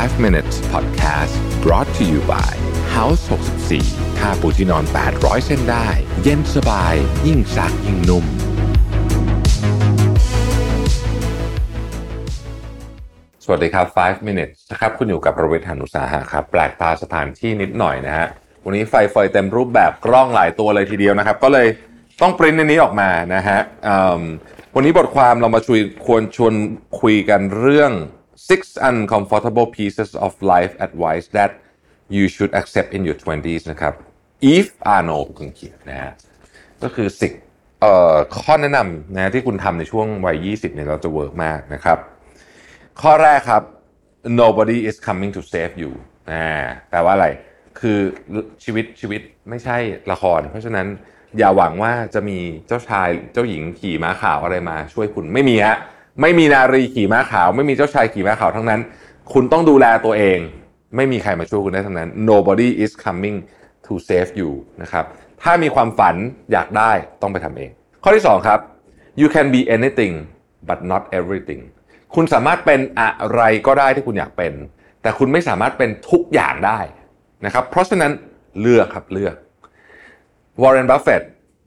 [0.00, 2.52] 5 minutes podcast brought to you by
[2.96, 3.22] House
[3.70, 4.84] 64ค่าปูที่นอน
[5.14, 5.88] 800 เส้นได้
[6.22, 6.94] เย็นสบาย
[7.26, 8.24] ยิ่งซักยิ่งนุ่ม
[13.44, 18.26] สวัสดีครับ 5 minutes นะครับ คุณอยู่กับประเวทหานุสาหะครับ แปลกตาสถานที่นิดหน่อยนะฮะ
[18.64, 21.66] วันนี้ไฟเฟยเต็มรูปแบบกล้องหลายตัวเลยทีเดียวนะครับ ก็เลย
[22.22, 23.58] ต้องปริ้นในนี้ออกมานะฮะ
[24.74, 26.54] วันนี้บทความเรามาชวนควรชวน
[27.00, 27.92] คุยกันเรื่อง
[28.48, 31.50] six uncomfortable pieces of life advice that
[32.16, 33.94] you should accept in your 20s นะครับ
[34.52, 36.12] Eve Arnold คุณเขียนนะฮะ
[36.82, 37.32] ก็คือสิบ
[37.80, 41.98] เอ่อข้อแนะนำนะที่คุณทำในช่วงวัย 20เนี่ยเราจะเวิร์กมากนะครับ
[43.00, 43.62] ข้อแรกครับ
[44.42, 45.90] nobody is coming to save you
[46.32, 46.48] อ่า
[46.90, 47.28] แปลว่าอะไร
[47.80, 47.98] คือ
[48.64, 49.76] ชีวิตชีวิตไม่ใช่
[50.12, 50.86] ละคร เพราะฉะนั้น
[51.38, 55.76] อย่าหวังว่าจะมีเจ้าชายเจ้าหญิงขี่ม้าขาวอะไรมาช่วยคุณไม่มีฮะ
[56.20, 58.80] ไม่มีนารีขี่ม้าขาว ไม่มีเจ้าชายขี่ม้าขาวทั้งนั้น
[59.32, 60.38] คุณต้องดูแลตัวเอง
[60.96, 63.36] ไม่มีใครมาช่วยคุณได้ทั้งนั้น nobody is coming
[63.86, 64.50] to save you
[64.82, 65.04] นะครับ
[65.42, 66.14] ถ้ามีความฝัน
[66.52, 67.70] อยากได้ต้องไปทำเอง
[68.02, 68.60] ข้อที่สองครับ
[69.20, 70.14] you can be anything
[70.68, 71.62] but not everything
[72.14, 74.52] คุณสามารถเป็นอะไรก็ได้ที่คุณอยากเป็น
[75.02, 76.80] แต่คุณไม่สามารถเป็นทุกอย่างได้
[77.44, 78.12] นะครับเพราะฉะนั้น
[78.60, 79.34] เลือกครับเลือก
[80.62, 81.22] วอร์เรนบัฟเฟต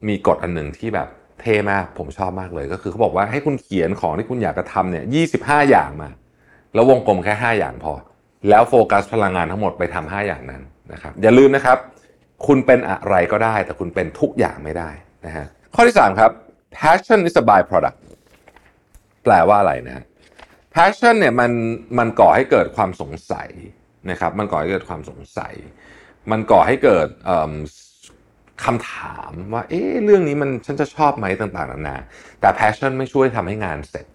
[0.08, 1.08] มีกฎอันหนึ่งที่แบบ
[1.46, 5.04] เท่มาก ผมชอบมากเลยก็คือเขาบอกว่าให้คุณเขียนของที่คุณอยากจะทำเนี่ย
[5.36, 6.10] 25อย่างมา
[6.74, 7.92] แล้ววงกลมแค่ 5 อย่างพอ
[8.48, 11.78] แล้วโฟกัสพลังงานทั้งหมดไปทำ5อย่างนั้นนะครับอย่าลืมนะครับ
[12.46, 14.90] คุณเป็นอะไรก็ได้ แต่คุณเป็นทุกอย่างไม่ได้
[15.26, 16.30] นะฮะข้อที่ 3 ครับ
[16.78, 17.98] passion is a byproduct
[19.24, 20.04] แปลว่าอะไรนะ
[20.74, 21.52] passion เนี่ยมัน
[21.98, 23.48] มันก่อให้เกิดความสงสัย
[24.10, 25.54] นะครับมันก่อให้เกิดความสงสัย
[26.30, 27.52] มันก่อให้เกิดเอิ่ม
[28.64, 31.96] คำถามว่า เอ๊ะเรื่องนี้มันฉันจะชอบไหมต่างๆนานา
[32.40, 34.06] แต่ passion ไม่ช่วยทำให้งานเสร็จ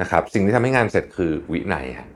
[0.00, 2.08] นะครับสิ่งที่ทำให้งานเสร็จคือวินัยฮะ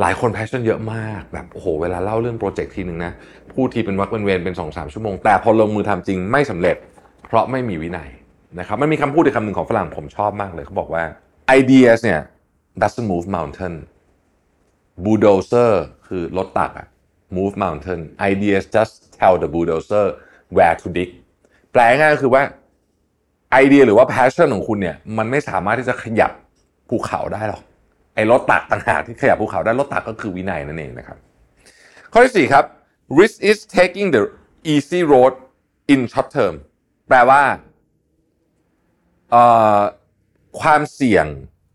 [0.00, 3.12] หลายคน passion เยอะมากแบบโอ้โหเวลาเล่าเรื่องโปรเจกต์ทีหนึ่งนะ
[3.52, 6.76] พูดทีเป็นวักเป็นเวรเป็นสองสามชั่วโมง แต่พอลงมือทำจริงไม่สำเร็จ
[7.26, 8.08] เพราะไม่มีวินัย
[8.58, 11.04] นะครับมันมีคำพูดอีกคำหนึ่งของฝรั่งผมชอบมากเลยเขาบอกว่า
[11.60, 12.20] ideas เนี่ย
[12.80, 13.74] doesn't move mountain
[15.04, 15.72] bulldozer
[16.08, 16.86] คือรถตักอะ
[17.36, 18.00] move mountain
[18.32, 20.06] ideas just tell the bulldozer
[20.56, 21.10] where to dig
[21.72, 22.42] แปลง่ายก็คือว่า
[23.52, 26.32] ไอเดียหรือว่า passion ของคุณเนี่ยมันไม่สามารถที่จะขยับ
[26.88, 27.62] ภูเขาได้หรอก
[28.14, 31.18] ไอ้รถตักต่างหากที่ขยับภูเขาได้รถตักก็คือวินัยนั่นเองนะครับ
[32.12, 32.64] ข้อที่ 4 ครับ
[33.18, 34.22] risk is taking the
[34.72, 35.32] easy road
[35.92, 36.54] in short term
[37.08, 37.42] แปลว่า
[40.60, 41.26] ความเสี่ยง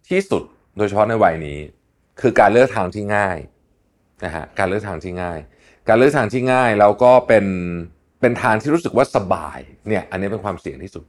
[0.10, 0.44] ที่สุด
[0.78, 1.60] โดยเฉพาะในวัยนี้
[2.22, 3.38] คือการเลือกทางที่ง่าย
[4.26, 5.40] นะฮะการเลือกทางที่ง่าย
[5.88, 7.46] การเลือกทางที่ง่ายแล้วก็เป็น
[8.22, 11.04] เป็นทางที่รู้สึกว่าสบายเนี่ยอันนี้เป็นความเสี่ยงที่สุด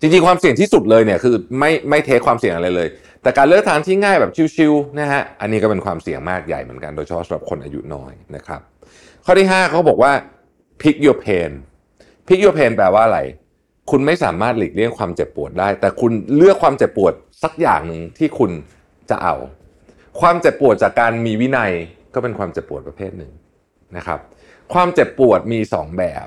[0.00, 2.88] จริงๆความเสี่ยงที่สุดเลยเนี่ยคือไม่ไม่เทคความเสี่ยงอะไรเลย
[3.22, 8.60] แต่การเลือกทางที่ง่ายแบบชิวๆนะฮะอันนี้ก็เป็นความเสี่ยงมากใหญ่เหมือนกันโดยเฉพาะสำหรับคนอายุน้อยนะครับ
[9.24, 10.12] ข้อที่5เขาบอกว่า
[10.80, 11.50] pick your pain
[12.26, 13.20] pick your pain แปลว่าอะไร
[13.90, 18.50] คุณไม่สามารถหลีกเลี่ยงความเจ็บปวดได้ แต่คุณเลือกความเจ็บปวดสักอย่างหนึ่งที่คุณ
[19.10, 19.34] จะเอา
[20.20, 21.72] ความเจ็บปวดจากการมีวินัย
[22.14, 23.32] ก็เป็นความเจ็บปวดประเภทหนึ่ง
[23.96, 24.18] นะครับ
[24.72, 26.26] ความเจ็บปวดมี 2 แบบ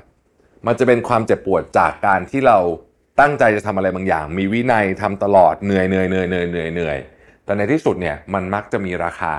[0.67, 2.57] มันจะเป็นความเจ็บปวดจากการที่เรา
[3.19, 6.97] ตั้งใจจะทำอะไรบางอย่าง มีวินัยทำตลอดเหนื่อยเหนื่อยเหนื่อยเหนื่อยเหนื่อยเหนื่อย
[7.45, 9.33] แต่ในที่สุดเนี่ยมันมักจะมีราคา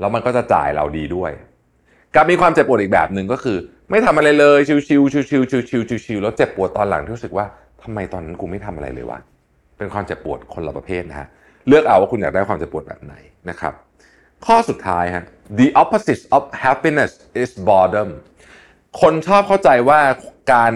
[0.00, 1.30] แล้วมันก็จะจ่ายเราดีด้วย
[2.14, 3.58] กับมีความเจ็บปวดอีกแบบหนึ่งก็คือ
[3.90, 7.46] ไม่ทำอะไรเลยชิวๆชิวๆชิวๆชิวๆชิวๆแล้วเจ็บปวดตอนหลังที่รู้สึกว่า
[7.82, 9.18] ทำไมตอนนั้นกูไม่ทำอะไรเลยวะ
[9.78, 11.28] เป็นความเจ็บปวดคนละประเภทนะฮะ
[11.68, 13.14] เลือกเอาว่าคุณอยากได้ความเจ็บปวดแบบไหน
[13.50, 13.74] นะครับ
[14.46, 15.24] ข้อสุดท้ายฮะ
[15.60, 17.12] the opposite of happiness
[17.42, 18.10] is boredom
[19.00, 20.00] คนชอบเข้าใจว่า
[20.52, 20.72] การ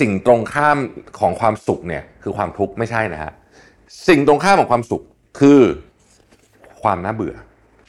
[0.00, 0.78] สิ่งตรงข้าม
[1.18, 3.32] ของความสุขเนี่ย คือความทุกข์ไม่ใช่นะฮะ
[4.08, 5.02] สิ่งตรงข้ามของความสุข
[5.40, 5.60] คือ
[6.82, 7.34] ความน่าเบื่อ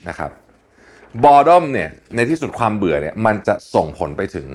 [0.10, 0.32] นะครับ
[1.24, 4.48] boredom เนี่ยในที่สุดความเบื่อเนี่ยมันจะส่งผลไปถึง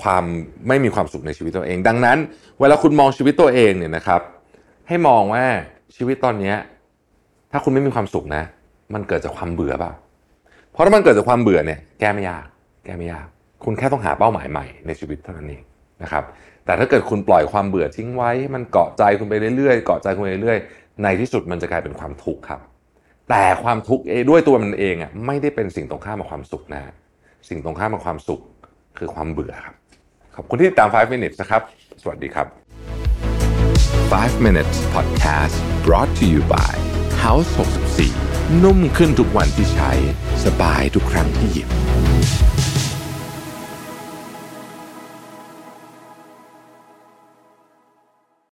[0.00, 0.24] ความ
[0.68, 2.18] ไม่มีความสุขในชีวิตตัวเอง ดังนั้น
[2.60, 4.20] เวลาคุณมองชีวิตตัวเองเนี่ยนะครับ
[4.88, 5.44] ให้มองว่า
[5.96, 6.52] ชีวิตตอนเนี้
[7.52, 8.42] ถ้าคุณไม่มีความสุขนะ
[8.94, 9.92] มันเกิดจากความเบื่อเปล่า
[10.72, 12.46] เพราะถ้ามันเกิดจากความเบื่อเนี่ย แก้ไม่ยาก
[12.84, 13.26] แก้ไม่ยาก
[13.64, 15.62] คุณแค่ต้องหาเป้าหมายใหม่ในชีวิตเท่านั้นเอง
[16.02, 16.24] นะครับ
[16.64, 22.60] แต่ถ้าเกิดคุณปล่อยความเบื่อทิ้งไว้ให้มันเกาะใจคุณไปเรื่อยๆเกาะใจคุณไปเรื่อยๆ ในที่สุดมันจะกลายเป็นความทุกข์ครับ
[23.30, 26.82] แต่ความทุกข์เองด้วยตัวมันเองอะไม่ได้เป็นสิ่งตรงข้ามกับความสุขนะ
[27.48, 28.40] สิ่งตรงข้ามกับความสุข
[28.98, 29.74] คือความเบื่อครับ
[30.36, 31.62] ขอบคุณที่ติดตาม 5 minutes นะครับ
[32.02, 32.46] สวัสดีครับ
[34.12, 36.74] 5 minutes podcast brought to you by
[37.24, 37.48] House
[38.06, 39.90] 64 นุ่มขึ้นทุกวันที่ใช้
[40.44, 41.68] สบายทุกครั้งที่หยิบ